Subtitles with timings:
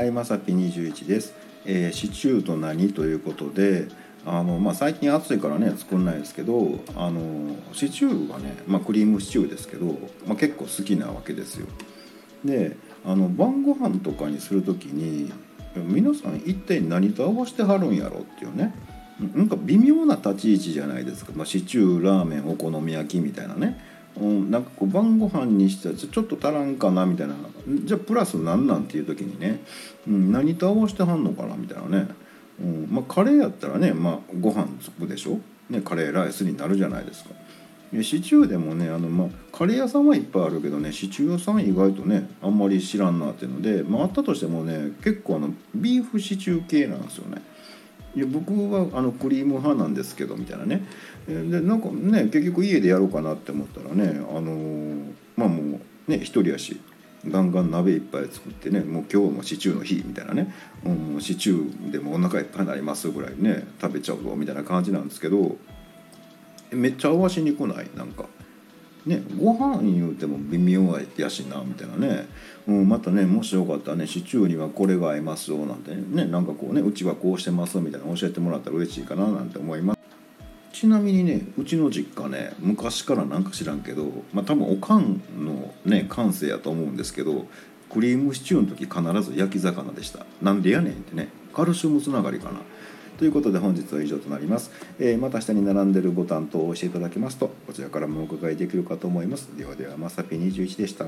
[0.00, 1.34] はいまさぴ21です、
[1.66, 3.86] えーシチューと何ということで
[4.24, 11.66] あの、まあ、最近暑いからね作んないですけどあのシチューがね、まあ、クリームシチューですけど、まあ、結構好きなわけですよ。
[12.46, 15.30] であの晩ご飯とかにする時に
[15.76, 18.74] 皆さん一体何と合わせてはるんやろっていうね
[19.34, 23.78] なんか微妙な立ち位置じゃないですか、まあ、シチューラーメンお好み焼きみたいなね、
[24.16, 27.34] うん、なんかこう晩ご飯にしてはちょっと足らんかなみたいな
[27.84, 29.60] じゃあプラス何なんっていう時にね、
[30.06, 32.08] うん、何と合わせてはんのかなみたいなね、
[32.60, 35.38] うんまあ、カレーやったらね、まあ、ご飯つくでしょ、
[35.70, 37.30] ね、カレーライスになるじゃないですか。
[38.02, 47.42] シチューでもねあの、まあ、カレー屋さんはいっぱいあるけどねシチュー屋さん意外とねあんまり知らんなっていうので、まあ、あったとしてもね結構あのビーフシチュー系なんですよね。
[48.14, 50.84] いや僕はあのクリーム派なんですけどみたいなね
[51.28, 56.80] でなんかね結局家でやろうかなって思ったらねあのーまあもうね一人やし
[57.26, 60.52] ガンガン鍋いっぱい作ってねもう今日もシチューの日みたいなね、
[60.84, 65.56] うん、シチューでもお腹いっぱいになりますぐらいね食べちゃうぞみたいな感じなんですけど
[66.70, 68.26] めっちゃ合わしにくないなんか。
[69.06, 72.28] ね、ご飯言うても微妙やしなみたいなね、
[72.68, 76.26] うん、またねもしよかったらねシチューにはこれが合いますよなんてね。
[76.26, 80.00] なんかこうねうちはこうしてますみたいな教えてもらったら嬉しいかななんて思います。
[80.72, 87.46] ちなみにねうちの実家ね昔からなんか知らんけどまあ多分おかんのね感性やと思うんですけど
[87.90, 90.26] クリームシチューの時必ず焼き魚でした。
[90.42, 92.60] なんでやねんってねカルシウムつながりかな。
[93.20, 99.54] ということで本日は以上となります、えーまた下に並んでるボタンと押していただけますとこちらからもお伺いできるかと思います。
[99.58, 101.04] ではではまさぴ21でした。